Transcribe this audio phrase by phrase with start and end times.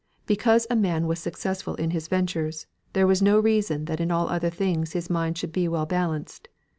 [0.25, 4.29] Because a man was successful in his ventures, there was no reason that in all
[4.29, 6.47] other things his mind should be well balanced.